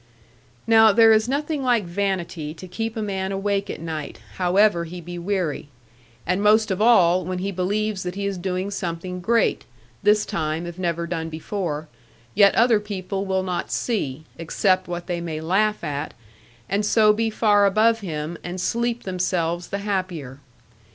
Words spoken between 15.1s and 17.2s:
may laugh at; and so